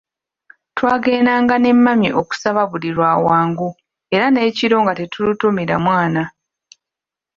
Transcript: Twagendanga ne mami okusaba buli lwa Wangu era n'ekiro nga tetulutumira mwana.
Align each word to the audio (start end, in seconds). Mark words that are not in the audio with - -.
Twagendanga 0.77 1.55
ne 1.59 1.71
mami 1.75 2.09
okusaba 2.21 2.61
buli 2.71 2.89
lwa 2.95 3.11
Wangu 3.25 3.67
era 4.15 4.25
n'ekiro 4.29 4.75
nga 4.83 4.93
tetulutumira 4.99 5.75
mwana. 5.85 6.23